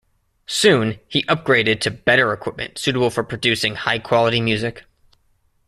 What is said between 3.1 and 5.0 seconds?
for producing high-quality music.